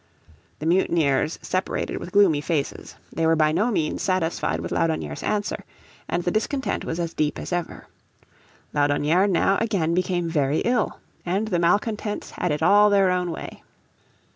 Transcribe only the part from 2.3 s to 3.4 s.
faces; they were